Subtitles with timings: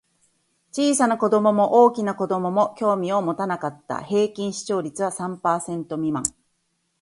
[0.71, 4.01] 小さな子供も大きな子供も興味を持たなかった。
[4.01, 6.23] 平均視聴率は三パーセント未満。